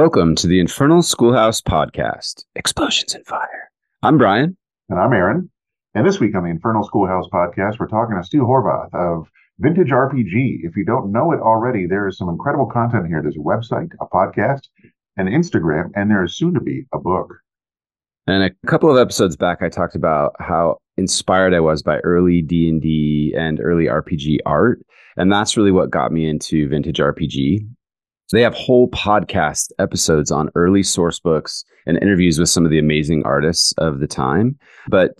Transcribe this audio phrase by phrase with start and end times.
[0.00, 3.68] Welcome to the Infernal Schoolhouse Podcast Explosions and Fire.
[4.04, 4.56] I'm Bryan.
[4.88, 5.50] And I'm Aaron.
[5.92, 9.26] And this week on the Infernal Schoolhouse Podcast, we're talking to Stu Horvath of
[9.58, 10.60] Vintage RPG.
[10.62, 13.20] If you don't know it already, there is some incredible content here.
[13.20, 14.68] There's a website, a podcast,
[15.16, 17.34] an Instagram, and there is soon to be a book.
[18.28, 22.40] And a couple of episodes back, I talked about how inspired I was by early
[22.40, 24.78] D and D and early RPG art,
[25.16, 27.66] and that's really what got me into vintage RPG.
[28.28, 32.70] So they have whole podcast episodes on early source books and interviews with some of
[32.70, 34.58] the amazing artists of the time.
[34.86, 35.12] But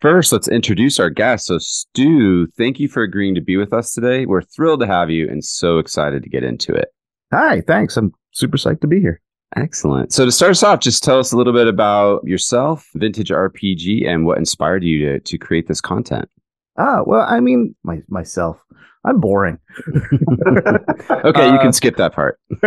[0.00, 1.46] first, let's introduce our guest.
[1.46, 4.26] So, Stu, thank you for agreeing to be with us today.
[4.26, 6.88] We're thrilled to have you and so excited to get into it.
[7.32, 7.96] Hi, thanks.
[7.96, 9.20] I'm super psyched to be here.
[9.54, 10.12] Excellent.
[10.12, 14.08] So to start us off, just tell us a little bit about yourself, Vintage RPG,
[14.08, 16.28] and what inspired you to to create this content.
[16.76, 18.58] Ah, well, I mean, my myself.
[19.06, 19.58] I'm boring.
[19.86, 22.40] okay, you can uh, skip that part.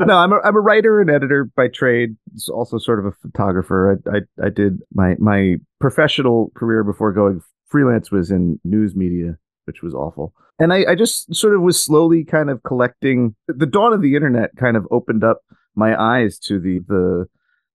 [0.00, 2.16] no, I'm a, I'm a writer and editor by trade.
[2.34, 4.00] It's also sort of a photographer.
[4.06, 9.38] I, I I did my my professional career before going freelance was in news media,
[9.64, 10.34] which was awful.
[10.58, 13.36] And I, I just sort of was slowly kind of collecting.
[13.46, 15.42] The dawn of the internet kind of opened up
[15.74, 17.26] my eyes to the the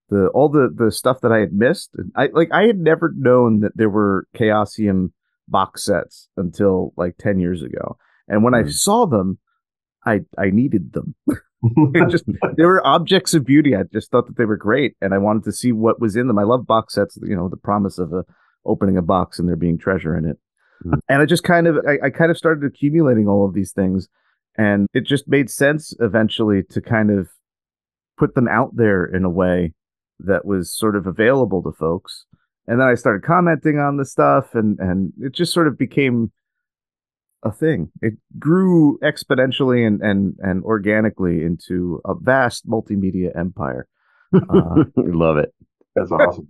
[0.10, 1.92] the all the the stuff that I had missed.
[2.16, 5.12] I like I had never known that there were Chaosium
[5.48, 7.98] box sets until like 10 years ago.
[8.28, 8.60] And when mm.
[8.60, 8.70] I hmm.
[8.70, 9.40] saw them,
[10.06, 11.16] I I needed them.
[12.10, 12.26] just
[12.58, 13.76] they were objects of beauty.
[13.76, 16.28] I just thought that they were great and I wanted to see what was in
[16.28, 16.40] them.
[16.40, 18.24] I love box sets, you know, the promise of a
[18.66, 20.38] opening a box and there being treasure in it.
[20.86, 21.00] Mm.
[21.10, 24.08] And I just kind of I, I kind of started accumulating all of these things
[24.58, 27.30] and it just made sense eventually to kind of
[28.18, 29.74] put them out there in a way
[30.20, 32.26] that was sort of available to folks
[32.68, 36.32] and then I started commenting on the stuff, and and it just sort of became
[37.44, 37.90] a thing.
[38.02, 43.88] It grew exponentially and and and organically into a vast multimedia empire.
[44.34, 45.54] Uh, Love it.
[45.96, 46.48] That's awesome.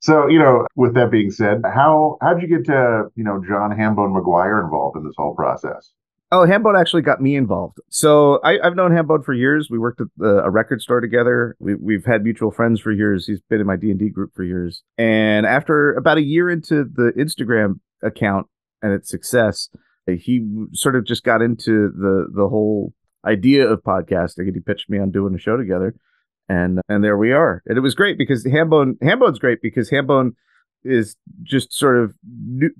[0.00, 3.42] so you know, with that being said, how how did you get to you know
[3.46, 5.92] John Hambone McGuire involved in this whole process?
[6.32, 7.78] Oh, Hambone actually got me involved.
[7.88, 9.68] So I, have known Hambone for years.
[9.68, 11.56] We worked at the, a record store together.
[11.58, 13.26] We, we've had mutual friends for years.
[13.26, 14.84] He's been in my D and D group for years.
[14.96, 18.46] And after about a year into the Instagram account
[18.80, 19.70] and its success,
[20.08, 24.60] eh, he sort of just got into the the whole idea of podcasting, and he
[24.60, 25.96] pitched me on doing a show together.
[26.48, 27.60] And and there we are.
[27.66, 30.34] And it was great because Hambone Hambone's great because Hambone
[30.84, 32.70] is just sort of new,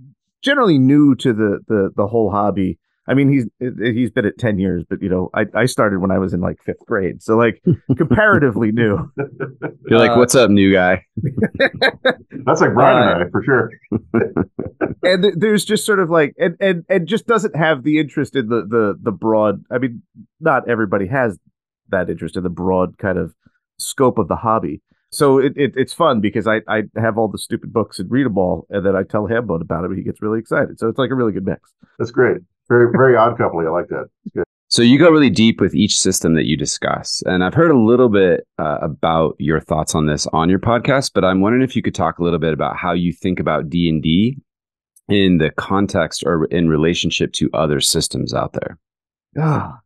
[0.41, 2.79] generally new to the the the whole hobby
[3.11, 3.47] I mean, he's
[3.83, 6.41] he's been at ten years, but you know, I, I started when I was in
[6.41, 7.61] like fifth grade, so like
[7.97, 9.11] comparatively new.
[9.89, 11.05] You're like, uh, "What's up, new guy?"
[12.45, 13.71] That's like Bryan uh, and I for sure.
[15.03, 18.37] and th- there's just sort of like, and and and just doesn't have the interest
[18.37, 19.65] in the the the broad.
[19.73, 20.03] I mean,
[20.39, 21.37] not everybody has
[21.89, 23.35] that interest in the broad kind of
[23.77, 24.83] scope of the hobby.
[25.11, 28.27] So it, it it's fun because I I have all the stupid books and read
[28.27, 30.79] them all, and then I tell Hambone about it, and he gets really excited.
[30.79, 31.73] So it's like a really good mix.
[31.99, 32.43] That's great.
[32.71, 33.59] Very, very odd couple.
[33.59, 34.07] I like that.
[34.25, 34.45] It's good.
[34.69, 37.79] So you go really deep with each system that you discuss, and I've heard a
[37.79, 41.11] little bit uh, about your thoughts on this on your podcast.
[41.13, 43.69] But I'm wondering if you could talk a little bit about how you think about
[43.69, 44.39] D and D
[45.09, 48.79] in the context or in relationship to other systems out there.
[49.37, 49.81] Ah,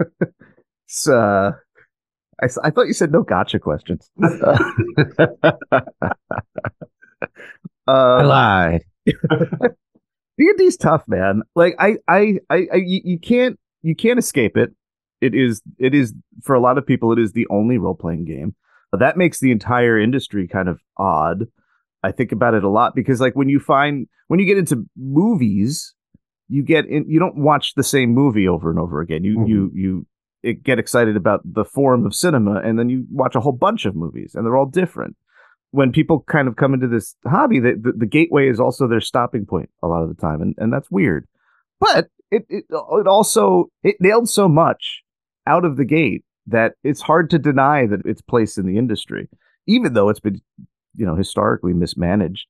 [0.84, 1.52] it's uh,
[2.42, 4.10] I, I thought you said no gotcha questions.
[4.42, 6.10] uh,
[7.86, 8.84] I lied.
[10.38, 11.42] D&D's tough, man.
[11.54, 14.70] Like I, I, I, I you, you can't, you can't escape it.
[15.20, 18.24] It is, it is for a lot of people, it is the only role playing
[18.24, 18.54] game.
[18.90, 21.46] But that makes the entire industry kind of odd.
[22.02, 24.86] I think about it a lot because, like, when you find when you get into
[24.96, 25.94] movies,
[26.48, 29.24] you get in, you don't watch the same movie over and over again.
[29.24, 29.76] You, mm-hmm.
[29.76, 30.06] you,
[30.42, 33.84] you get excited about the form of cinema, and then you watch a whole bunch
[33.84, 35.16] of movies, and they're all different
[35.70, 39.00] when people kind of come into this hobby, the, the, the, gateway is also their
[39.00, 41.26] stopping point a lot of the time, and, and that's weird.
[41.80, 45.02] But it, it it also it nailed so much
[45.46, 49.28] out of the gate that it's hard to deny that its place in the industry,
[49.66, 50.40] even though it's been
[50.96, 52.46] you know historically mismanaged,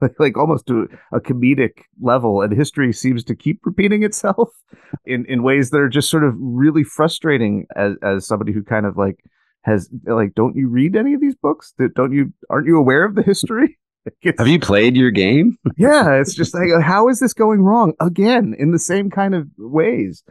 [0.00, 4.50] like, like almost to a comedic level, and history seems to keep repeating itself
[5.04, 8.86] in in ways that are just sort of really frustrating as as somebody who kind
[8.86, 9.24] of like
[9.66, 11.74] has like don't you read any of these books?
[11.94, 13.78] Don't you aren't you aware of the history?
[14.38, 15.58] Have you played your game?
[15.76, 17.92] Yeah it's just like uh, how is this going wrong?
[18.00, 20.22] Again in the same kind of ways.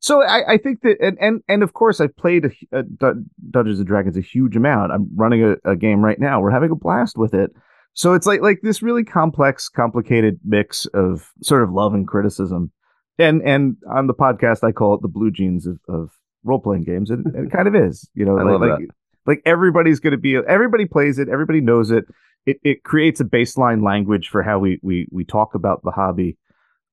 [0.00, 3.12] So i, I think that and, and and of course i've played a, a uh,
[3.50, 4.92] dungeons and dragons a huge amount.
[4.92, 6.40] I'm running a, a game right now.
[6.40, 7.50] We're having a blast with it.
[7.94, 12.70] So it's like like this really complex complicated mix of sort of love and criticism.
[13.18, 16.10] And and on the podcast i call it the blue jeans of, of
[16.44, 18.08] role playing games, and, and, it kind of is.
[18.14, 18.88] You know, I like love like, that.
[19.26, 22.04] like everybody's going to be everybody plays it, everybody knows it.
[22.46, 26.36] It it creates a baseline language for how we we we talk about the hobby,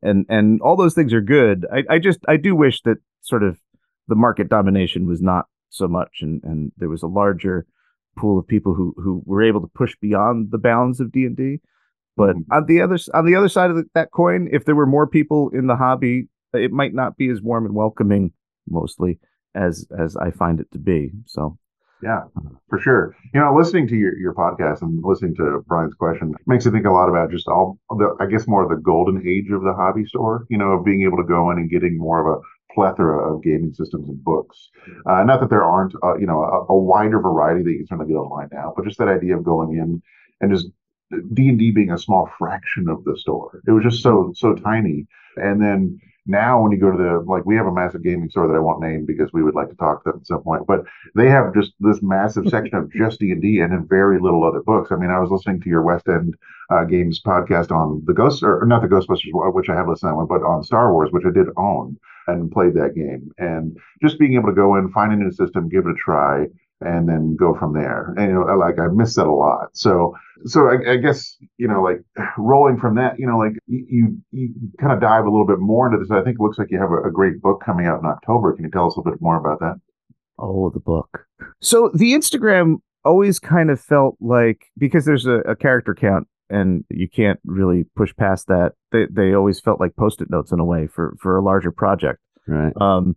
[0.01, 1.65] and and all those things are good.
[1.73, 3.57] I I just I do wish that sort of
[4.07, 7.65] the market domination was not so much, and and there was a larger
[8.17, 11.35] pool of people who who were able to push beyond the bounds of D and
[11.35, 11.59] D.
[12.15, 12.45] But Mhm.
[12.51, 15.07] on the other on the other side of the, that coin, if there were more
[15.07, 18.33] people in the hobby, it might not be as warm and welcoming,
[18.67, 19.19] mostly
[19.59, 21.11] as as I find it to be.
[21.25, 21.57] So
[22.01, 22.21] Yeah,
[22.69, 23.15] for sure.
[23.33, 26.85] You know, listening to your, your podcast and listening to Bryan's question makes me think
[26.85, 29.73] a lot about just all the, I guess, more of the golden age of the
[29.73, 32.73] hobby store, you know, of being able to go in and getting more of a
[32.73, 34.69] plethora of gaming systems and books.
[35.05, 37.87] Uh, not that there aren't, uh, you know, a, a wider variety that you can
[37.87, 40.01] certainly get online now, but just that idea of going in
[40.39, 40.69] and just
[41.33, 43.61] D and D being a small fraction of the store.
[43.67, 45.07] It was just so so tiny.
[45.35, 48.47] And then now when you go to the like we have a massive gaming store
[48.47, 50.67] that I won't name because we would like to talk to them at some point,
[50.67, 50.85] but
[51.15, 54.43] they have just this massive section of just D and D and then very little
[54.43, 54.91] other books.
[54.91, 56.35] I mean, I was listening to your West End
[56.69, 60.15] uh, Games podcast on the Ghost or not the Ghostbusters, which I have listened to
[60.15, 61.97] one, but on Star Wars, which I did own
[62.27, 65.67] and played that game, and just being able to go in, find a new system,
[65.67, 66.45] give it a try,
[66.81, 68.13] and then go from there.
[68.17, 69.69] And you know, like I miss that a lot.
[69.73, 70.15] So,
[70.45, 72.01] so I, I guess you know, like
[72.37, 75.87] rolling from that, you know, like you you, kind of dive a little bit more
[75.87, 76.11] into this.
[76.11, 78.53] I think it looks like you have a, a great book coming out in October.
[78.53, 79.75] Can you tell us a little bit more about that?
[80.37, 81.25] Oh, the book.
[81.61, 86.83] So the Instagram always kind of felt like because there's a, a character count and
[86.89, 88.73] you can't really push past that.
[88.91, 92.19] They they always felt like post-it notes in a way for for a larger project.
[92.47, 92.73] Right.
[92.79, 93.15] Um,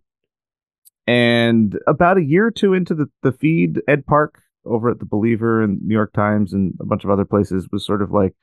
[1.07, 5.05] and about a year or two into the the feed, Ed Park over at the
[5.05, 8.33] Believer and New York Times and a bunch of other places was sort of like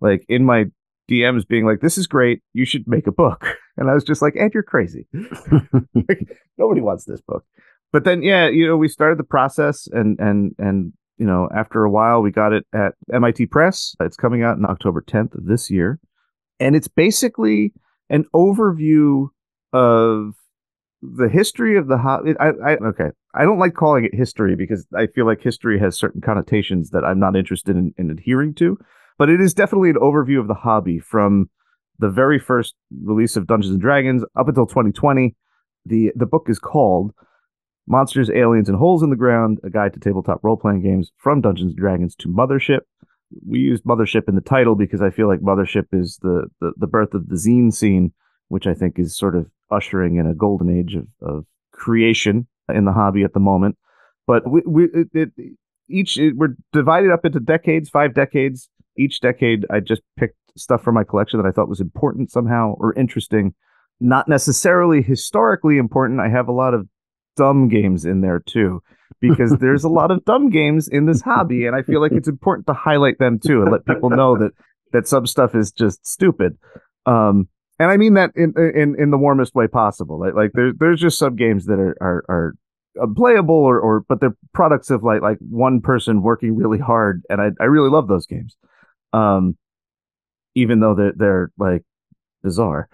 [0.00, 0.66] like in my
[1.10, 2.42] DMs being like, "This is great.
[2.52, 3.46] You should make a book."
[3.76, 5.08] And I was just like, "Ed, you're crazy.
[5.12, 6.28] like,
[6.58, 7.44] nobody wants this book."
[7.92, 11.82] But then, yeah, you know, we started the process, and and and you know, after
[11.82, 13.96] a while, we got it at MIT Press.
[13.98, 15.98] It's coming out in October 10th of this year,
[16.60, 17.72] and it's basically
[18.10, 19.30] an overview
[19.72, 20.34] of
[21.12, 22.32] the history of the hobby.
[22.40, 23.10] I, I okay.
[23.34, 27.04] I don't like calling it history because I feel like history has certain connotations that
[27.04, 28.78] I'm not interested in, in adhering to.
[29.18, 31.50] But it is definitely an overview of the hobby from
[31.98, 32.74] the very first
[33.04, 35.36] release of Dungeons and Dragons up until 2020.
[35.86, 37.12] The the book is called
[37.86, 41.40] Monsters, Aliens, and Holes in the Ground: A Guide to Tabletop Role Playing Games from
[41.40, 42.80] Dungeons and Dragons to Mothership.
[43.46, 46.86] We used Mothership in the title because I feel like Mothership is the the, the
[46.86, 48.12] birth of the zine scene,
[48.48, 52.84] which I think is sort of ushering in a golden age of, of creation in
[52.84, 53.76] the hobby at the moment.
[54.26, 55.28] But we, we it, it,
[55.88, 58.68] each it, we're divided up into decades, five decades.
[58.96, 62.74] Each decade, I just picked stuff from my collection that I thought was important somehow
[62.78, 63.54] or interesting,
[64.00, 66.20] not necessarily historically important.
[66.20, 66.88] I have a lot of
[67.36, 68.80] dumb games in there too,
[69.20, 72.28] because there's a lot of dumb games in this hobby, and I feel like it's
[72.28, 74.52] important to highlight them too and let people know that
[74.92, 76.56] that some stuff is just stupid.
[77.04, 77.48] Um,
[77.78, 80.20] and I mean that in in in the warmest way possible.
[80.20, 82.54] Like like there's there's just some games that are are are
[83.16, 87.40] playable or or but they're products of like like one person working really hard, and
[87.40, 88.56] I I really love those games.
[89.12, 89.56] Um,
[90.54, 91.82] even though they're they're like
[92.42, 92.88] bizarre,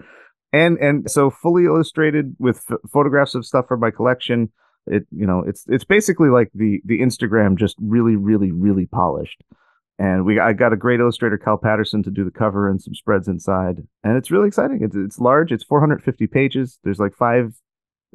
[0.52, 4.50] and and so fully illustrated with f- photographs of stuff from my collection.
[4.86, 9.44] It you know it's it's basically like the the Instagram just really really really polished
[10.00, 12.94] and we I got a great illustrator, Cal Patterson, to do the cover and some
[12.94, 14.80] spreads inside, and it's really exciting.
[14.82, 15.52] It's it's large.
[15.52, 16.78] It's 450 pages.
[16.82, 17.52] There's like five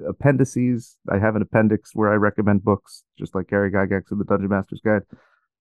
[0.09, 0.97] appendices.
[1.11, 4.49] I have an appendix where I recommend books, just like Gary Gygax in the Dungeon
[4.49, 5.03] Master's Guide.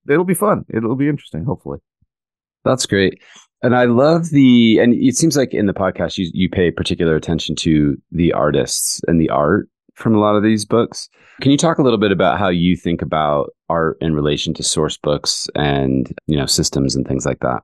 [0.08, 0.64] It'll be fun.
[0.72, 1.44] It'll be interesting.
[1.44, 1.78] Hopefully.
[2.64, 3.22] That's great.
[3.62, 7.14] And I love the, and it seems like in the podcast, you, you pay particular
[7.14, 11.08] attention to the artists and the art from a lot of these books.
[11.40, 14.62] Can you talk a little bit about how you think about art in relation to
[14.62, 17.62] source books and, you know, systems and things like that?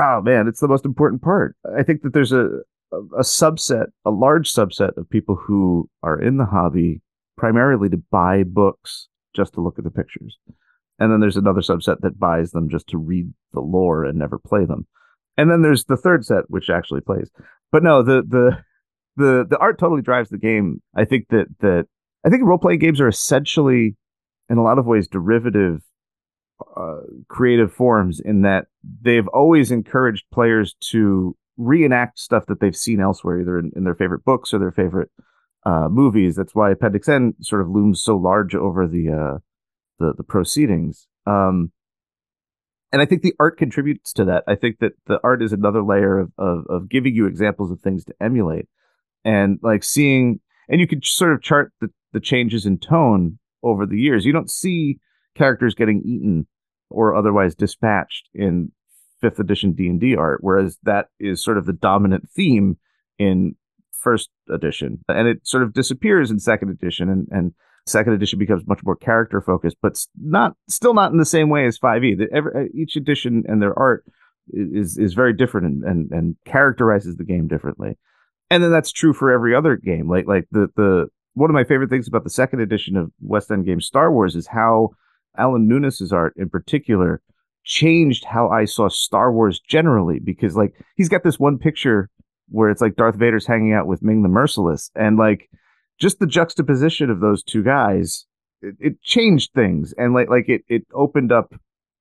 [0.00, 1.56] Oh man, it's the most important part.
[1.76, 2.60] I think that there's a
[2.92, 7.00] a subset, a large subset of people who are in the hobby
[7.36, 10.36] primarily to buy books just to look at the pictures.
[10.98, 14.38] And then there's another subset that buys them just to read the lore and never
[14.38, 14.86] play them.
[15.36, 17.30] And then there's the third set which actually plays.
[17.70, 18.62] But no, the the
[19.16, 20.82] the the art totally drives the game.
[20.94, 21.86] I think that that
[22.24, 23.96] I think role playing games are essentially
[24.48, 25.82] in a lot of ways derivative
[26.76, 28.66] uh, creative forms in that
[29.00, 33.94] they've always encouraged players to reenact stuff that they've seen elsewhere, either in, in their
[33.94, 35.10] favorite books or their favorite
[35.64, 36.36] uh, movies.
[36.36, 39.38] That's why Appendix N sort of looms so large over the uh,
[39.98, 41.06] the, the proceedings.
[41.26, 41.72] Um,
[42.92, 44.44] and I think the art contributes to that.
[44.46, 47.80] I think that the art is another layer of, of, of giving you examples of
[47.80, 48.66] things to emulate,
[49.24, 53.86] and like seeing and you could sort of chart the, the changes in tone over
[53.86, 54.24] the years.
[54.24, 54.98] You don't see
[55.34, 56.46] characters getting eaten
[56.90, 58.72] or otherwise dispatched in
[59.20, 62.76] fifth edition D&D art, whereas that is sort of the dominant theme
[63.18, 63.54] in
[63.92, 64.98] first edition.
[65.08, 67.54] And it sort of disappears in second edition and, and
[67.86, 71.66] second edition becomes much more character focused, but not still not in the same way
[71.66, 72.18] as 5e.
[72.18, 74.04] The, every, uh, each edition and their art
[74.52, 77.96] is is very different and, and, and characterizes the game differently.
[78.50, 80.08] And then that's true for every other game.
[80.08, 83.50] Like like the the one of my favorite things about the second edition of West
[83.50, 84.90] End Games Star Wars is how
[85.36, 87.22] Allen Nunis's art in particular
[87.64, 92.10] changed how I saw Star Wars generally because like he's got this one picture
[92.48, 95.48] where it's like Darth Vader's hanging out with Ming the Merciless and like
[95.98, 98.26] just the juxtaposition of those two guys
[98.60, 101.54] it, it changed things and like like it it opened up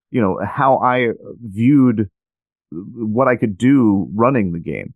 [0.09, 1.09] you know how I
[1.41, 2.09] viewed
[2.71, 4.93] what I could do running the game.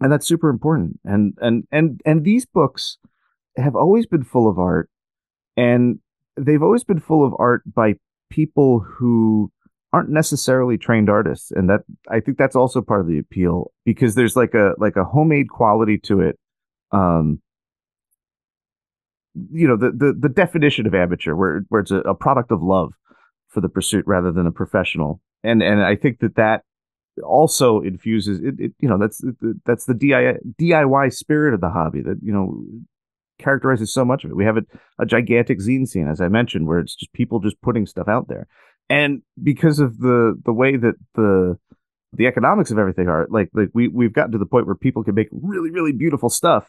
[0.00, 1.00] And that's super important.
[1.04, 2.98] And and and and these books
[3.56, 4.88] have always been full of art
[5.56, 5.98] and
[6.36, 7.94] they've always been full of art by
[8.30, 9.50] people who
[9.92, 14.14] aren't necessarily trained artists and that i think that's also part of the appeal because
[14.14, 16.38] there's like a like a homemade quality to it
[16.92, 17.40] um
[19.52, 22.62] you know the the, the definition of amateur where where it's a, a product of
[22.62, 22.92] love
[23.48, 26.62] for the pursuit rather than a professional and and i think that that
[27.24, 29.22] also infuses it, it you know that's
[29.64, 32.62] that's the DIY spirit of the hobby that you know
[33.38, 34.36] characterizes so much of it.
[34.36, 34.62] We have a,
[34.98, 38.28] a gigantic zine scene, as I mentioned, where it's just people just putting stuff out
[38.28, 38.46] there,
[38.88, 41.58] and because of the the way that the
[42.12, 45.04] the economics of everything are, like like we we've gotten to the point where people
[45.04, 46.66] can make really really beautiful stuff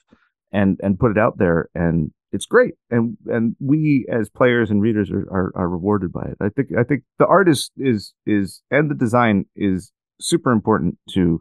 [0.51, 4.81] and and put it out there, and it's great, and and we as players and
[4.81, 6.37] readers are, are, are rewarded by it.
[6.41, 10.97] I think I think the art is is is and the design is super important
[11.11, 11.39] to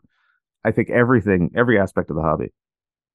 [0.67, 2.53] I think everything, every aspect of the hobby.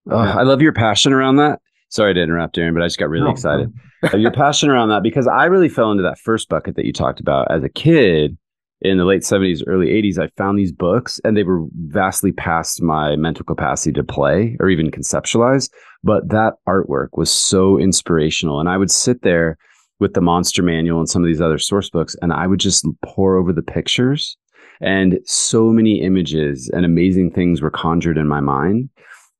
[0.09, 1.59] Oh, I love your passion around that.
[1.91, 3.71] Sorry to interrupt, Aaron, but I just got really no, excited.
[4.17, 7.19] Your passion around that because I really fell into that first bucket that you talked
[7.19, 8.37] about as a kid
[8.79, 10.17] in the late 70s, early 80s.
[10.17, 14.69] I found these books and they were vastly past my mental capacity to play or
[14.69, 15.69] even conceptualize.
[16.03, 18.59] But that artwork was so inspirational.
[18.59, 19.57] And I would sit there
[19.99, 22.87] with the Monster Manual and some of these other source books, and I would just
[23.05, 24.35] pour over the pictures
[24.79, 28.89] and so many images and amazing things were conjured in my mind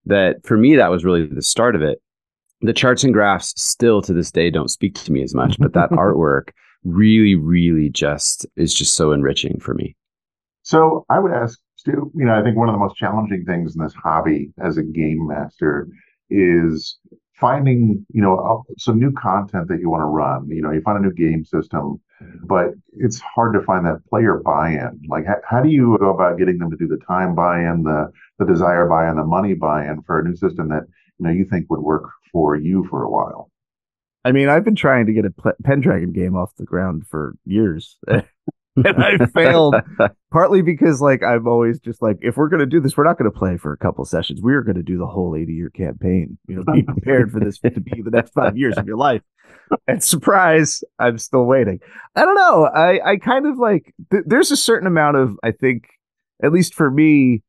[0.06, 2.00] that for me, that was really the start of it.
[2.62, 5.74] The charts and graphs still to this day don't speak to me as much, but
[5.74, 6.50] that artwork
[6.84, 9.96] really, really just is just so enriching for me.
[10.64, 13.76] So I would ask Stu, you know, I think one of the most challenging things
[13.76, 15.88] in this hobby as a game master
[16.30, 17.00] is
[17.34, 20.48] finding, you know, uh, some new content that you want to run.
[20.50, 22.00] You know, you find a new game system
[22.44, 25.02] but it's hard to find that player buy-in.
[25.08, 28.12] Like, how, how do you go about getting them to do the time buy-in, the
[28.40, 30.84] the desire buy-in, the money buy-in for a new system that
[31.20, 33.50] you know you think would work for you for a while?
[34.24, 35.34] I mean, I've been trying to get a
[35.64, 37.98] Pendragon game off the ground for years.
[38.08, 38.24] and
[39.04, 39.76] I failed
[40.32, 43.32] partly because like I'm always just like if we're gonna do this, we're not gonna
[43.32, 44.42] play for a couple sessions.
[44.42, 46.38] We are gonna do the whole 80 year campaign.
[46.48, 49.22] You know, be prepared for this to be the next five years of your life.
[49.88, 51.80] And surprise, I'm still waiting.
[52.16, 52.66] I don't know.
[52.66, 55.88] I I kind of like th- there's a certain amount of I think
[56.44, 57.44] at least for me,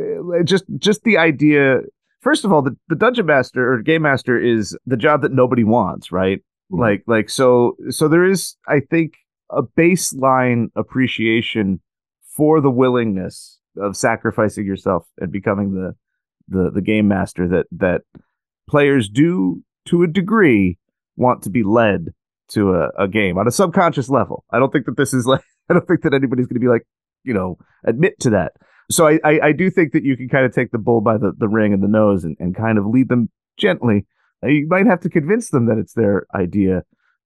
[0.00, 1.80] uh, just just the idea.
[2.24, 5.62] First of all, the, the dungeon master or game master is the job that nobody
[5.62, 6.38] wants, right?
[6.72, 6.80] Mm-hmm.
[6.80, 9.12] Like like so so there is I think
[9.50, 11.80] a baseline appreciation
[12.34, 15.94] for the willingness of sacrificing yourself and becoming the
[16.48, 18.00] the the game master that that
[18.68, 20.78] players do to a degree
[21.16, 22.14] want to be led
[22.48, 24.44] to a, a game on a subconscious level.
[24.50, 26.68] I don't think that this is like I don't think that anybody's going to be
[26.68, 26.86] like
[27.22, 28.52] you know admit to that.
[28.90, 31.16] So I, I, I do think that you can kind of take the bull by
[31.16, 34.06] the, the ring and the nose and, and kind of lead them gently.
[34.42, 36.82] You might have to convince them that it's their idea,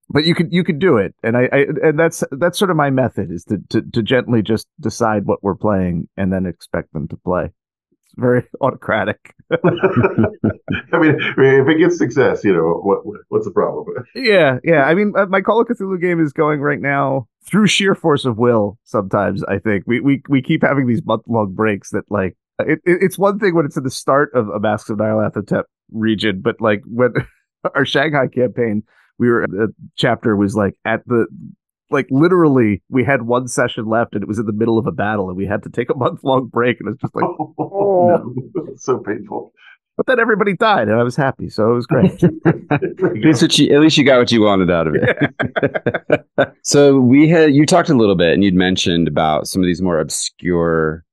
[0.09, 1.15] but you could you could do it.
[1.23, 4.43] And I, I, and that's that's sort of my method is to, to to gently
[4.43, 7.47] just decide what we're playing and then expect them to play.
[7.47, 9.35] It's very autocratic.
[9.53, 12.99] I mean if it gets success you know what
[13.31, 13.87] what's the problem?
[14.15, 14.85] Yeah yeah.
[14.85, 18.25] I mean uh, my call of cthulhu game is going right now through sheer force
[18.25, 22.37] of will sometimes i think we we, we keep having these month-long breaks that like
[22.61, 25.65] it, it, it's one thing when it's in the start of a masks of nyarlathotep
[25.93, 27.13] region but like when
[27.75, 28.83] our shanghai campaign
[29.19, 31.27] we were the chapter was like at the
[31.91, 34.93] like literally we had one session left and it was in the middle of a
[34.93, 37.55] battle and we had to take a month long break and it's just like oh,
[37.59, 38.35] oh.
[38.55, 38.67] No.
[38.77, 39.53] so painful
[39.99, 42.23] but then everybody died and i was happy so it was great
[42.71, 45.35] at, least you, at least you got what you wanted out of it
[46.39, 46.45] yeah.
[46.63, 49.83] so we had you talked a little bit and you'd mentioned about some of these
[49.83, 51.05] more obscure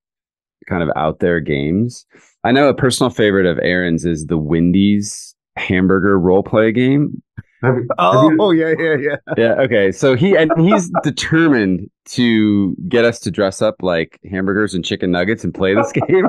[0.70, 2.06] kind of out there games
[2.46, 7.22] i know a personal favorite of aaron's is the Wendy's hamburger role play game.
[7.64, 9.16] Have you- Oh, you- oh yeah, yeah, yeah.
[9.38, 9.54] Yeah.
[9.62, 9.92] Okay.
[9.94, 15.12] So he and he's determined to get us to dress up like hamburgers and chicken
[15.12, 16.28] nuggets and play this game.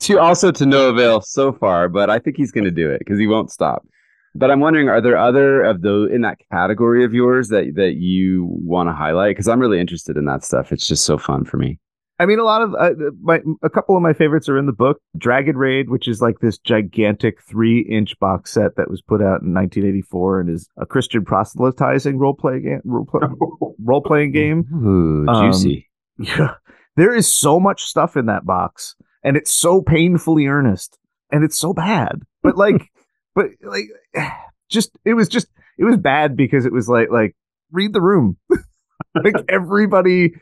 [0.00, 2.98] To also to no avail so far, but I think he's going to do it
[3.00, 3.86] because he won't stop.
[4.34, 7.94] But I'm wondering, are there other of those in that category of yours that that
[7.94, 9.30] you want to highlight?
[9.30, 10.72] Because I'm really interested in that stuff.
[10.72, 11.78] It's just so fun for me.
[12.18, 14.72] I mean, a lot of uh, my a couple of my favorites are in the
[14.72, 14.98] book.
[15.18, 19.42] Dragon Raid, which is like this gigantic three inch box set that was put out
[19.42, 22.80] in 1984 and is a Christian proselytizing role-play game,
[23.84, 24.66] role-playing game.
[24.74, 25.88] Ooh, Um, juicy.
[26.18, 26.54] Yeah,
[26.96, 30.98] there is so much stuff in that box, and it's so painfully earnest,
[31.32, 32.22] and it's so bad.
[32.42, 32.90] But like,
[33.34, 33.88] but like,
[34.70, 37.36] just it was just it was bad because it was like like
[37.72, 38.38] read the room,
[39.22, 40.32] like everybody.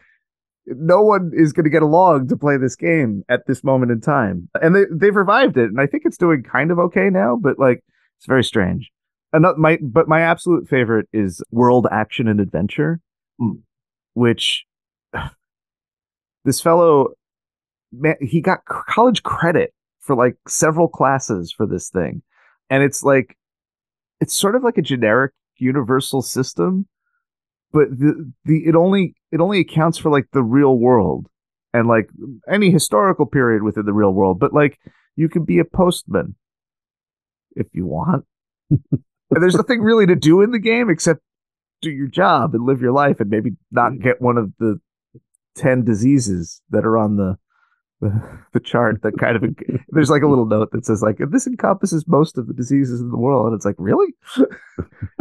[0.66, 4.00] No one is going to get along to play this game at this moment in
[4.00, 7.36] time, and they they've revived it, and I think it's doing kind of okay now.
[7.40, 7.82] But like,
[8.18, 8.90] it's very strange.
[9.32, 13.00] Another my but my absolute favorite is World Action and Adventure,
[13.38, 13.56] Hmm.
[14.14, 14.64] which
[16.44, 17.14] this fellow
[18.20, 22.22] he got college credit for like several classes for this thing.
[22.70, 23.36] And it's like
[24.20, 26.86] it's sort of like a generic universal system
[27.72, 31.28] but the the it only it only accounts for like the real world
[31.72, 32.08] and like
[32.50, 34.78] any historical period within the real world but like
[35.14, 36.34] you can be a postman
[37.56, 38.24] if you want.
[39.30, 41.20] And there's nothing really to do in the game except
[41.80, 44.78] do your job and live your life and maybe not get one of the
[45.56, 47.36] 10 diseases that are on the
[48.04, 49.44] the, the chart that kind of
[49.88, 53.10] there's like a little note that says like this encompasses most of the diseases in
[53.10, 53.46] the world.
[53.46, 54.14] And it's like really?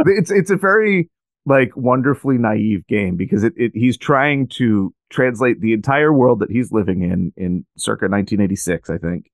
[0.05, 1.09] It's it's a very
[1.45, 6.51] like wonderfully naive game because it, it he's trying to translate the entire world that
[6.51, 9.29] he's living in in circa 1986 i think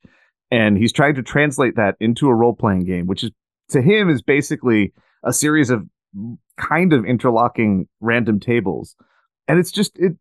[0.52, 3.32] and he's trying to translate that into a role-playing game which is
[3.70, 4.92] to him is basically
[5.24, 5.88] a series of
[6.58, 8.96] kind of interlocking random tables
[9.48, 10.18] and it's just it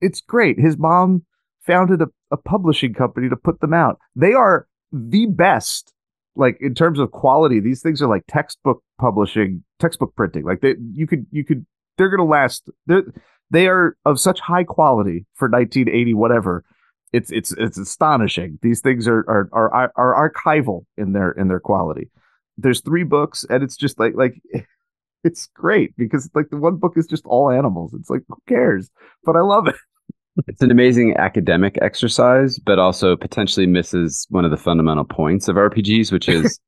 [0.00, 0.58] it's great.
[0.58, 1.24] His mom
[1.70, 3.98] founded a, a publishing company to put them out.
[4.16, 5.92] They are the best
[6.34, 7.60] like in terms of quality.
[7.60, 10.44] These things are like textbook publishing textbook printing.
[10.44, 11.64] Like they you could you could
[11.96, 12.68] they're gonna last.
[12.86, 13.04] They're
[13.50, 16.64] they are of such high quality for 1980 whatever.
[17.12, 18.58] It's it's it's astonishing.
[18.62, 22.10] These things are are are, are archival in their in their quality.
[22.58, 24.34] There's three books and it's just like like
[25.24, 27.94] it's great because like the one book is just all animals.
[27.94, 28.90] It's like who cares?
[29.24, 29.76] But i love it
[30.46, 35.56] It's an amazing academic exercise, but also potentially misses one of the fundamental points of
[35.56, 36.58] RPGs, which is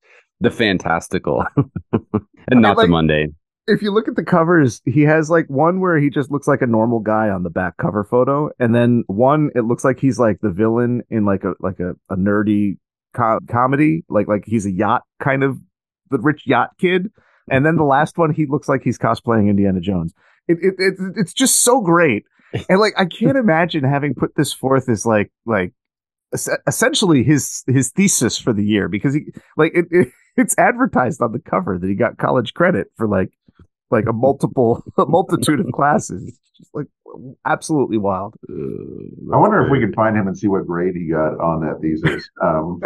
[0.40, 1.44] the fantastical
[1.92, 3.34] and not like- the mundane.
[3.68, 6.62] if you look at the covers, he has like one where he just looks like
[6.62, 10.18] a normal guy on the back cover photo, and then one it looks like he's
[10.18, 12.76] like the villain in like a like a, a nerdy
[13.14, 15.58] co- comedy, like like he's a yacht kind of
[16.10, 17.08] the rich yacht kid,
[17.50, 20.12] and then the last one he looks like he's cosplaying Indiana Jones.
[20.48, 22.24] It, it, it it's just so great,
[22.68, 25.72] and like I can't imagine having put this forth as like like
[26.32, 31.20] es- essentially his his thesis for the year because he like it, it it's advertised
[31.20, 33.30] on the cover that he got college credit for like
[33.90, 36.26] like a multiple a multitude of classes.
[36.26, 36.86] It's just like
[37.46, 38.34] absolutely wild.
[38.48, 41.80] I wonder if we could find him and see what grade he got on that
[41.80, 42.28] thesis.
[42.42, 42.80] Um,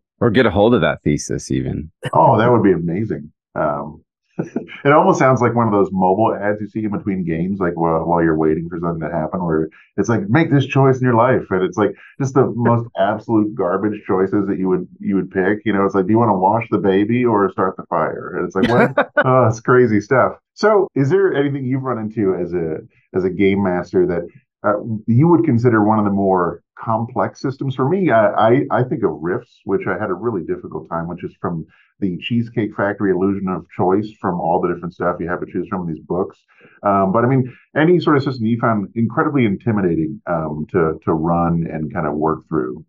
[0.20, 1.90] or get a hold of that thesis, even.
[2.12, 3.32] oh, that would be amazing.
[3.54, 4.04] Um,
[4.84, 7.76] it almost sounds like one of those mobile ads you see in between games, like
[7.76, 11.04] while, while you're waiting for something to happen, where it's like make this choice in
[11.04, 15.16] your life, and it's like just the most absolute garbage choices that you would you
[15.16, 15.60] would pick.
[15.64, 18.36] You know, it's like, do you want to wash the baby or start the fire?
[18.36, 19.10] And it's like, what?
[19.24, 20.34] oh, it's crazy stuff.
[20.54, 22.78] So, is there anything you've run into as a
[23.14, 24.26] as a game master that
[24.62, 24.74] uh,
[25.06, 27.74] you would consider one of the more complex systems?
[27.74, 31.08] For me, I, I I think of Rifts, which I had a really difficult time,
[31.08, 31.66] which is from
[32.00, 35.68] the Cheesecake Factory illusion of choice from all the different stuff you have to choose
[35.68, 36.38] from in these books.
[36.82, 41.12] Um, but I mean, any sort of system you found incredibly intimidating um, to to
[41.12, 42.84] run and kind of work through.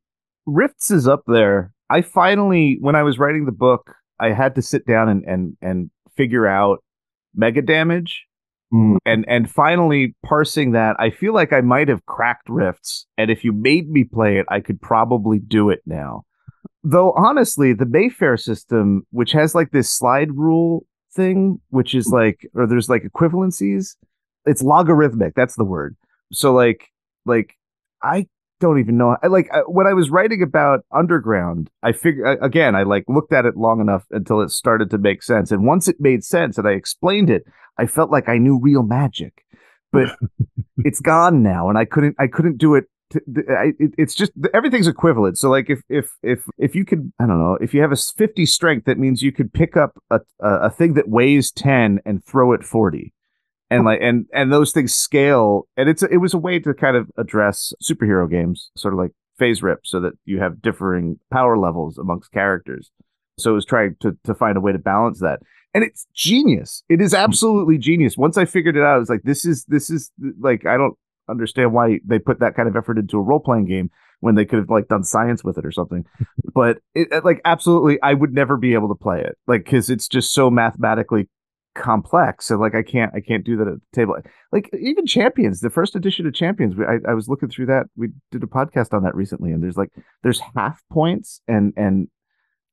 [0.46, 1.74] Rifts is up there.
[1.90, 5.58] I finally, when I was writing the book, I had to sit down and and
[5.62, 6.84] and figure out
[7.36, 8.26] mega damage.
[8.74, 8.98] Mm.
[9.06, 13.06] And and finally parsing that, I feel like I might have cracked rifts.
[13.18, 16.24] And if you made me play it, I could probably do it now.
[16.84, 22.48] Though honestly, the Mayfair system, which has like this slide rule thing, which is like,
[22.54, 23.96] or there's like equivalencies,
[24.46, 25.36] it's logarithmic.
[25.36, 25.96] That's the word.
[26.32, 26.88] So like,
[27.26, 27.58] like
[28.02, 28.28] I
[28.62, 29.18] don't even know.
[29.22, 33.34] I like I, when I was writing about Underground, I figure again, I like looked
[33.34, 35.52] at it long enough until it started to make sense.
[35.52, 37.44] And once it made sense and I explained it,
[37.82, 39.44] I felt like I knew real magic.
[39.92, 40.16] But
[40.78, 44.16] it's gone now, and I couldn't I couldn't do it t- th- I, it, it's
[44.16, 45.38] just everything's equivalent.
[45.38, 47.98] So like if if if if you could I don't know if you have a
[47.98, 52.00] 50 strength that means you could pick up a a, a thing that weighs 10
[52.06, 53.14] and throw it 40
[53.70, 56.96] and like and and those things scale and it's it was a way to kind
[56.98, 61.98] of address superhero games sort of like FASERIP, so that you have differing power levels
[61.98, 62.92] amongst characters
[63.40, 65.40] so it was trying to to find a way to balance that
[65.74, 66.84] and it's genius.
[66.90, 68.18] It is absolutely genius.
[68.18, 70.96] Once i figured it out i was like this is this is like i don't
[71.30, 74.60] understand why they put that kind of effort into a role-playing game when they could
[74.60, 76.06] have like done science with it or something.
[76.54, 80.10] But it like absolutely i would never be able to play it like because it's
[80.10, 81.30] just so mathematically
[81.76, 82.48] complex.
[82.48, 84.16] So like i can't i can't do that at the table.
[84.52, 87.86] Like even champions the first edition of champions I, I was looking through that.
[87.96, 89.92] We did a podcast on that recently and there's like
[90.24, 92.10] there's half points and and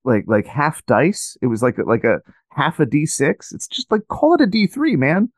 [0.08, 1.36] like like half dice.
[1.40, 4.96] It was like like a half a d6 it's just like call it a d3
[4.96, 5.30] man.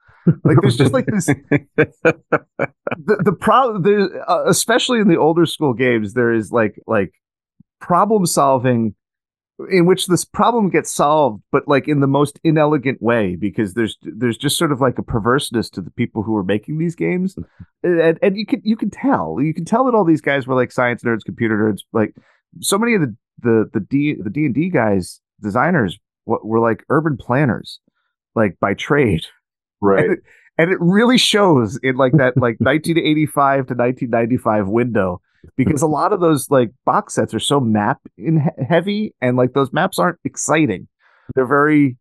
[0.44, 1.26] Like there's just like this
[1.76, 2.16] the,
[2.96, 7.12] the problem there uh, especially in the older school games there is like like
[7.80, 8.94] problem solving
[9.70, 13.96] in which this problem gets solved but like in the most inelegant way because there's
[14.02, 17.36] there's just sort of like a perverseness to the people who are making these games.
[17.82, 19.38] And, and you can you can tell.
[19.40, 22.14] You can tell that all these guys were like science nerds computer nerds like
[22.60, 26.84] so many of the the the D the D and D guys designers were like
[26.88, 27.80] urban planners
[28.34, 29.26] like by trade.
[29.80, 30.04] Right.
[30.04, 30.18] And it,
[30.58, 35.20] and it really shows in like that like 1985 to 1995 window
[35.56, 39.36] because a lot of those like box sets are so map in he- heavy and
[39.36, 40.86] like those maps aren't exciting.
[41.34, 41.96] They're very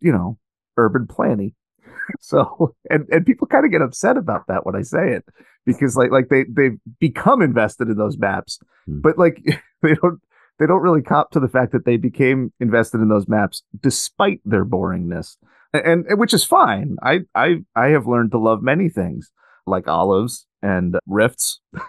[0.00, 0.38] you know
[0.76, 1.52] urban planning
[2.20, 5.24] so and and people kind of get upset about that when i say it
[5.66, 9.00] because like like they they become invested in those maps Hmm.
[9.00, 9.42] but like
[9.82, 10.20] they don't
[10.58, 14.40] they don't really cop to the fact that they became invested in those maps despite
[14.44, 15.36] their boringness.
[15.72, 16.96] And, and which is fine.
[17.02, 19.30] I i i have learned to love many things
[19.66, 21.60] like olives and rifts.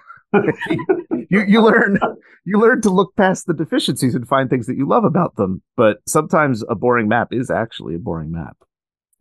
[1.32, 1.99] You you learn
[2.45, 5.62] you learn to look past the deficiencies and find things that you love about them
[5.77, 8.58] but sometimes a boring map is actually a boring map.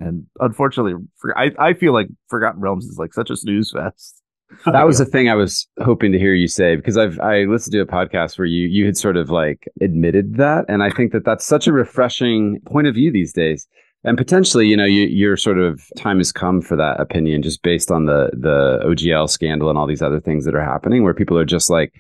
[0.01, 4.23] And unfortunately for, I, I feel like forgotten realms is like such a snooze fest
[4.67, 7.73] that was the thing I was hoping to hear you say because I've I listened
[7.73, 11.13] to a podcast where you you had sort of like admitted that, and I think
[11.13, 13.67] that that's such a refreshing point of view these days.
[14.05, 17.63] And potentially, you know, you, your sort of time has come for that opinion, just
[17.63, 21.15] based on the the OGL scandal and all these other things that are happening, where
[21.15, 21.93] people are just like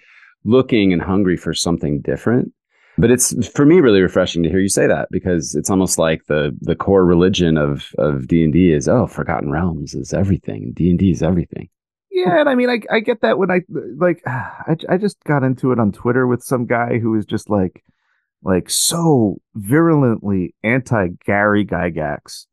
[0.44, 2.52] looking and hungry for something different.
[2.96, 6.24] But it's for me really refreshing to hear you say that because it's almost like
[6.26, 10.72] the the core religion of of D and D is oh, Forgotten Realms is everything,
[10.74, 11.68] D and D is everything.
[12.18, 13.60] Yeah, and I mean, I I get that when I
[13.96, 17.48] like, I I just got into it on Twitter with some guy who was just
[17.48, 17.84] like,
[18.42, 22.46] like so virulently anti Gary Gygax,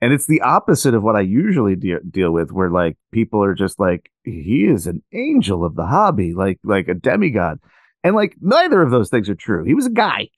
[0.00, 3.54] and it's the opposite of what I usually de- deal with, where like people are
[3.54, 7.58] just like, he is an angel of the hobby, like like a demigod,
[8.02, 9.64] and like neither of those things are true.
[9.64, 10.28] He was a guy,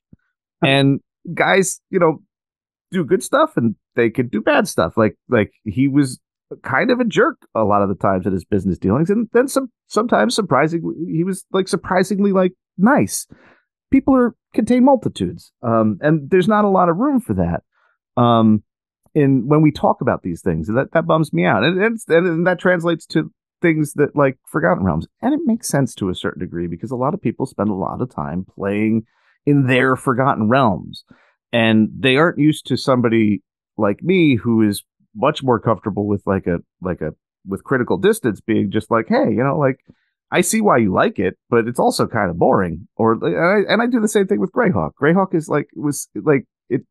[0.61, 0.99] and
[1.33, 2.21] guys, you know,
[2.91, 4.93] do good stuff and they could do bad stuff.
[4.97, 6.19] Like like he was
[6.63, 9.47] kind of a jerk a lot of the times in his business dealings and then
[9.47, 13.27] some sometimes surprisingly he was like surprisingly like nice.
[13.91, 17.63] People are contain multitudes um and there's not a lot of room for that
[18.21, 18.63] um
[19.13, 22.47] in when we talk about these things that that bums me out and and, and
[22.47, 26.39] that translates to things that like forgotten realms and it makes sense to a certain
[26.39, 29.03] degree because a lot of people spend a lot of time playing
[29.45, 31.03] in their forgotten realms
[31.51, 33.41] and they aren't used to somebody
[33.77, 34.83] like me who is
[35.15, 37.11] much more comfortable with like a like a
[37.47, 39.79] with critical distance being just like hey you know like
[40.31, 42.87] i see why you like it but it's also kind of boring.
[42.95, 44.91] Or and I, and I do the same thing with greyhawk.
[45.01, 46.81] Greyhawk is like was like it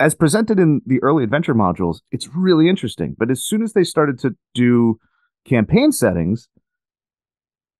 [0.00, 3.84] as presented in the early adventure modules it's really interesting but as soon as they
[3.84, 4.98] started to do
[5.44, 6.48] campaign settings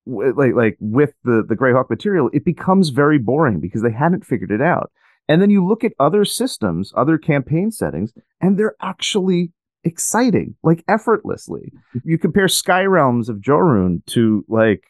[0.07, 4.51] like like with the the greyhawk material it becomes very boring because they hadn't figured
[4.51, 4.91] it out.
[5.29, 9.53] And then you look at other systems other campaign settings and they're actually
[9.85, 11.73] exciting, like effortlessly.
[12.05, 14.85] You compare Sky Realms of Jorune to like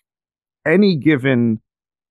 [0.67, 1.61] any given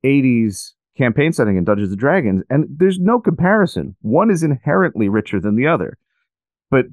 [0.06, 3.96] 80s campaign setting in Dungeons and Dragons, and there's no comparison.
[4.02, 5.98] One is inherently richer than the other,
[6.70, 6.86] but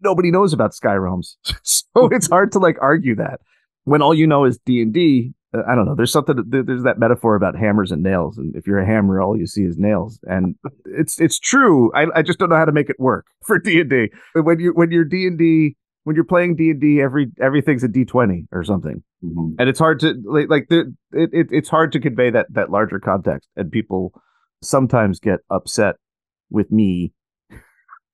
[0.00, 3.40] nobody knows about Sky Realms, so it's hard to like argue that
[3.84, 5.34] when all you know is D and D.
[5.54, 5.94] uh, I don't know.
[5.94, 6.36] There's something.
[6.46, 9.62] There's that metaphor about hammers and nails, and if you're a hammer, all you see
[9.64, 11.92] is nails, and it's it's true.
[11.94, 14.08] I, I just don't know how to make it work for D and D.
[14.34, 17.84] When you when you're D and D when you're playing D and D, every everything's
[17.84, 19.54] a D twenty or something, Mhm.
[19.58, 22.70] and it's hard to like, like the, it, it it's hard to convey that that
[22.70, 24.12] larger context, and people
[24.62, 25.96] sometimes get upset
[26.50, 27.12] with me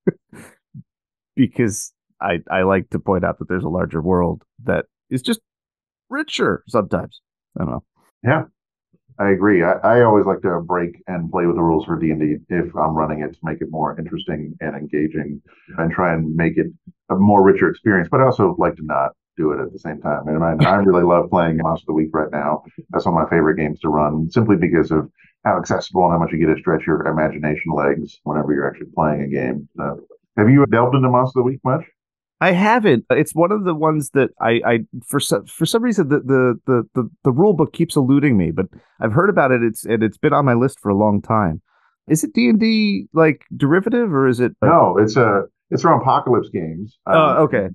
[1.35, 5.39] because I I like to point out that there's a larger world that is just
[6.09, 7.21] richer sometimes.
[7.59, 7.83] I don't know.
[8.23, 8.43] Yeah,
[9.19, 9.63] I agree.
[9.63, 12.35] I, I always like to break and play with the rules for D and D
[12.49, 15.41] if I'm running it to make it more interesting and engaging,
[15.77, 16.67] and try and make it
[17.09, 18.09] a more richer experience.
[18.11, 20.27] But I also like to not do it at the same time.
[20.27, 22.63] And I, I really love playing Monster of the Week right now.
[22.89, 25.09] That's one of my favorite games to run, simply because of
[25.45, 28.91] how accessible and how much you get to stretch your imagination legs whenever you're actually
[28.95, 29.69] playing a game.
[30.37, 31.85] Have you delved into Monster of the Week much?
[32.39, 33.05] I haven't.
[33.09, 36.59] It's one of the ones that I, I for some for some reason the, the
[36.65, 38.67] the the the rule book keeps eluding me, but
[38.99, 39.63] I've heard about it.
[39.63, 41.61] It's and it's been on my list for a long time.
[42.07, 44.55] Is it D and D like derivative or is it?
[44.61, 46.97] Uh, no, it's a it's from Apocalypse Games.
[47.07, 47.69] Oh, um, okay.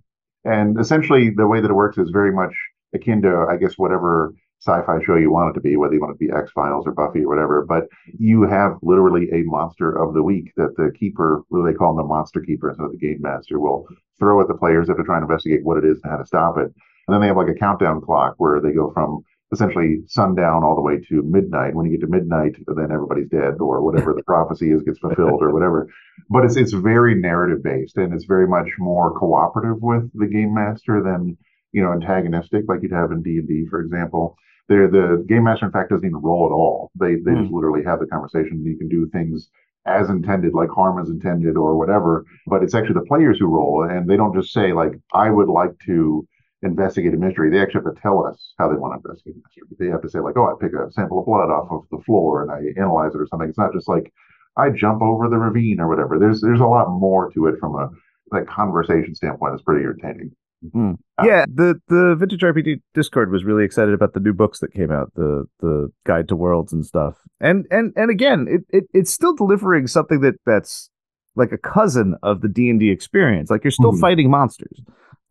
[0.44, 2.54] And essentially, the way that it works is very much
[2.94, 6.14] akin to, I guess, whatever sci-fi show you want it to be, whether you want
[6.14, 7.64] it to be X Files or Buffy or whatever.
[7.66, 7.84] But
[8.18, 12.04] you have literally a monster of the week that the keeper, what they call them,
[12.04, 13.86] the monster keeper instead of the game master, will
[14.22, 16.26] throw at the players if they're trying to investigate what it is and how to
[16.26, 16.70] stop it.
[17.06, 20.76] And then they have like a countdown clock where they go from essentially sundown all
[20.76, 21.74] the way to midnight.
[21.74, 25.42] When you get to midnight, then everybody's dead or whatever the prophecy is gets fulfilled
[25.42, 25.88] or whatever.
[26.30, 30.54] But it's it's very narrative based and it's very much more cooperative with the game
[30.54, 31.36] master than
[31.72, 34.36] you know antagonistic like you'd have in D and D, for example.
[34.68, 36.92] There, the game master, in fact, doesn't even roll at all.
[36.98, 37.42] They they mm.
[37.42, 38.64] just literally have the conversation.
[38.64, 39.50] You can do things
[39.86, 42.24] as intended, like harm is intended, or whatever.
[42.46, 45.48] But it's actually the players who roll, and they don't just say like, "I would
[45.48, 46.26] like to
[46.62, 49.42] investigate a mystery." They actually have to tell us how they want to investigate a
[49.46, 49.76] mystery.
[49.78, 52.02] They have to say like, "Oh, I pick a sample of blood off of the
[52.04, 54.12] floor and I analyze it or something." It's not just like
[54.56, 56.18] I jump over the ravine or whatever.
[56.18, 57.90] There's there's a lot more to it from a
[58.30, 59.54] like conversation standpoint.
[59.54, 60.34] It's pretty entertaining.
[60.74, 60.98] Mm.
[61.22, 64.90] Yeah, the the vintage RPG Discord was really excited about the new books that came
[64.90, 67.16] out, the the Guide to Worlds and stuff.
[67.40, 70.90] And and and again, it, it it's still delivering something that that's
[71.34, 73.50] like a cousin of the D and D experience.
[73.50, 74.00] Like you're still mm.
[74.00, 74.80] fighting monsters,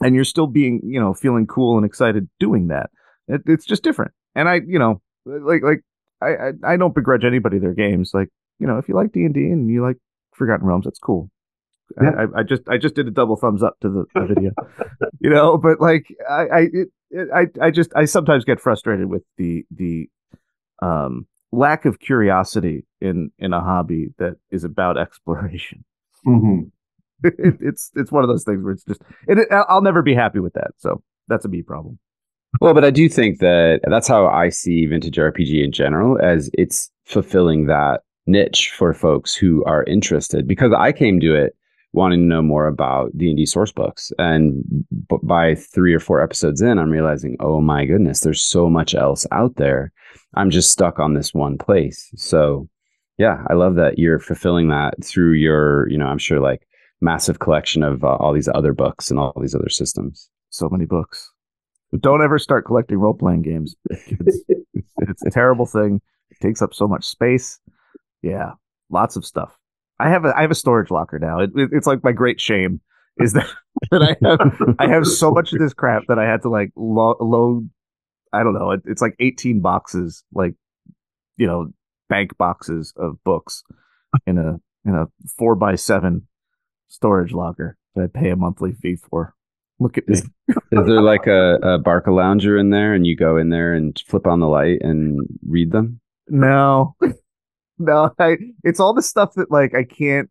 [0.01, 2.89] and you're still being you know feeling cool and excited doing that.
[3.27, 4.11] It, it's just different.
[4.35, 5.81] And I you know like like
[6.21, 8.11] I, I I don't begrudge anybody their games.
[8.13, 9.97] Like you know if you like D and D and you like
[10.33, 11.29] Forgotten Realms, that's cool.
[12.01, 12.11] Yeah.
[12.35, 14.51] I, I, just I just did a double thumbs up to the, the video,
[15.19, 15.57] you know.
[15.57, 19.65] But like I I, it, it, I I just I sometimes get frustrated with the
[19.71, 20.09] the
[20.81, 25.83] um lack of curiosity in in a hobby that is about exploration.
[26.25, 26.67] Mm-hmm.
[27.23, 30.39] it, it's it's one of those things where it's just it, I'll never be happy
[30.39, 30.71] with that.
[30.77, 31.99] So that's a me problem.
[32.59, 36.49] Well, but I do think that that's how I see vintage RPG in general, as
[36.53, 40.47] it's fulfilling that niche for folks who are interested.
[40.47, 41.55] Because I came to it
[41.93, 44.11] wanting to know more about D&D source books.
[44.17, 44.63] And
[45.09, 48.95] b- by three or four episodes in, I'm realizing, oh my goodness, there's so much
[48.95, 49.91] else out there.
[50.35, 52.09] I'm just stuck on this one place.
[52.15, 52.69] So
[53.17, 56.65] yeah, I love that you're fulfilling that through your, you know, I'm sure like
[57.01, 60.29] massive collection of uh, all these other books and all these other systems.
[60.49, 61.29] So many books.
[61.99, 63.75] Don't ever start collecting role playing games.
[63.89, 64.43] It's,
[64.97, 66.01] it's a terrible thing.
[66.29, 67.59] It takes up so much space.
[68.21, 68.51] Yeah,
[68.89, 69.57] lots of stuff.
[70.01, 71.39] I have a I have a storage locker now.
[71.39, 72.81] It, it, it's like my great shame
[73.17, 73.47] is that
[73.91, 76.71] that I have I have so much of this crap that I had to like
[76.75, 77.69] lo- load.
[78.33, 78.71] I don't know.
[78.71, 80.55] It, it's like eighteen boxes, like
[81.37, 81.71] you know,
[82.09, 83.63] bank boxes of books
[84.25, 86.27] in a in a four by seven
[86.87, 89.35] storage locker that I pay a monthly fee for.
[89.79, 90.55] Look at is, me.
[90.71, 93.99] is there like a, a Barca lounger in there, and you go in there and
[94.07, 95.99] flip on the light and read them?
[96.27, 96.95] No,
[97.85, 100.29] no, I, it's all the stuff that like I can't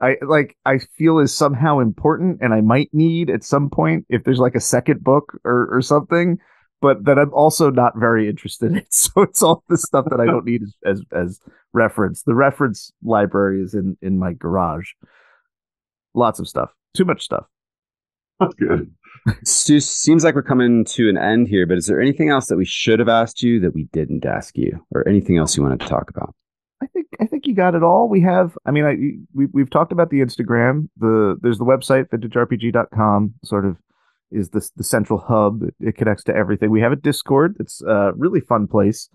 [0.00, 4.24] I like I feel is somehow important and I might need at some point if
[4.24, 6.38] there's like a second book or or something,
[6.82, 8.82] but that I'm also not very interested in.
[8.90, 11.40] So it's all the stuff that I don't need as, as as
[11.72, 12.22] reference.
[12.22, 14.90] The reference library is in in my garage.
[16.14, 16.70] Lots of stuff.
[16.94, 17.46] Too much stuff.
[18.38, 18.90] That's good.
[19.44, 22.56] Stu, seems like we're coming to an end here, but is there anything else that
[22.56, 25.80] we should have asked you that we didn't ask you, or anything else you wanted
[25.80, 26.34] to talk about?
[26.86, 28.08] I think I think you got it all.
[28.08, 28.94] We have, I mean, I
[29.34, 30.88] we we've talked about the Instagram.
[30.96, 33.34] The there's the website vintagerpg.com.
[33.44, 33.76] Sort of
[34.30, 35.62] is the the central hub.
[35.64, 36.70] It, it connects to everything.
[36.70, 37.56] We have a Discord.
[37.58, 39.08] It's a really fun place,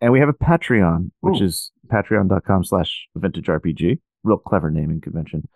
[0.00, 1.44] and we have a Patreon, which Ooh.
[1.44, 3.98] is patreon.com/slash vintagerpg.
[4.24, 5.46] Real clever naming convention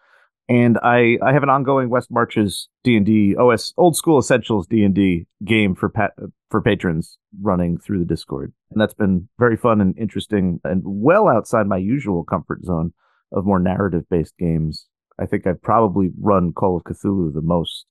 [0.48, 4.66] and I I have an ongoing West Marches D and D OS old school essentials
[4.66, 6.12] D and D game for pat,
[6.50, 11.28] for patrons running through the Discord, and that's been very fun and interesting and well
[11.28, 12.92] outside my usual comfort zone
[13.32, 14.86] of more narrative based games.
[15.18, 17.86] I think I've probably run Call of Cthulhu the most.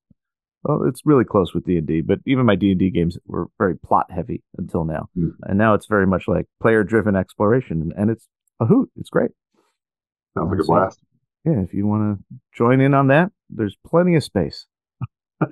[0.63, 3.18] Well, it's really close with D and D, but even my D and D games
[3.26, 5.32] were very plot heavy until now, mm.
[5.44, 8.28] and now it's very much like player driven exploration, and it's
[8.60, 8.89] a hoot.
[8.96, 9.32] It's great.
[10.36, 11.00] Sounds like a blast
[11.45, 14.65] yeah, if you want to join in on that, there's plenty of space.
[15.39, 15.49] well,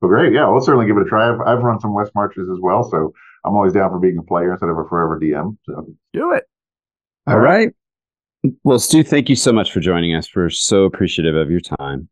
[0.00, 0.32] great.
[0.32, 1.32] Yeah, we'll certainly give it a try.
[1.32, 3.12] I've, I've run some West Marches as well, so
[3.44, 5.56] I'm always down for being a player instead of a forever DM.
[5.64, 6.44] So Do it.
[7.26, 7.70] All right.
[8.62, 10.28] Well, Stu, thank you so much for joining us.
[10.34, 12.08] We're so appreciative of your time.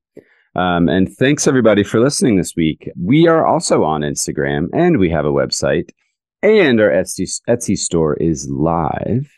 [0.56, 2.88] Um, and thanks everybody for listening this week.
[3.00, 5.90] We are also on Instagram and we have a website
[6.44, 9.30] and our Etsy, Etsy store is live.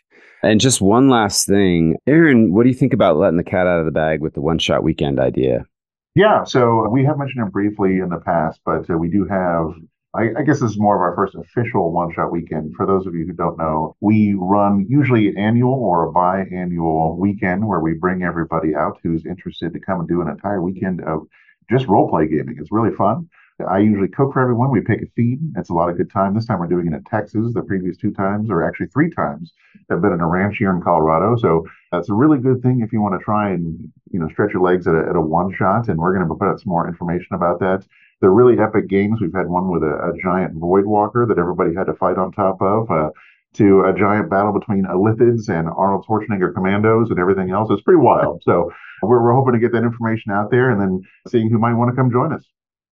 [0.43, 3.81] And just one last thing, Aaron, what do you think about letting the cat out
[3.81, 5.67] of the bag with the one shot weekend idea?
[6.15, 9.75] Yeah, so we have mentioned it briefly in the past, but uh, we do have
[10.17, 12.75] I, I, guess this is more of our first official one shot weekend.
[12.75, 17.19] For those of you who don't know, we run usually an annual or a biannual
[17.19, 21.03] weekend where we bring everybody out who's interested to come and do an entire weekend
[21.03, 21.27] of
[21.71, 22.57] just role play gaming.
[22.59, 23.29] It's really fun.
[23.65, 24.71] I usually cook for everyone.
[24.71, 25.53] We pick a theme.
[25.57, 26.35] It's a lot of good time.
[26.35, 27.55] This time we're doing it in Texas.
[27.55, 29.55] The previous two times, or actually three times,
[29.89, 31.37] have been in a ranch here in Colorado.
[31.37, 33.79] So that's a really good thing if you want to try and
[34.11, 35.89] you know stretch your legs at a, at a one shot.
[35.89, 37.87] And we're going to put out some more information about that.
[38.21, 39.21] They're really epic games.
[39.21, 42.33] We've had one with a, a giant void walker that everybody had to fight on
[42.33, 42.91] top of.
[42.91, 43.11] Uh,
[43.55, 47.71] to a giant battle between Illithids and Arnold Schwarzenegger commandos and everything else.
[47.71, 48.43] It's pretty wild.
[48.45, 51.73] So we're, we're hoping to get that information out there and then seeing who might
[51.73, 52.45] want to come join us.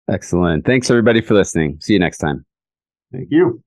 [0.10, 0.66] Excellent.
[0.66, 1.78] Thanks everybody for listening.
[1.82, 2.46] See you next time.
[3.12, 3.62] Thank you.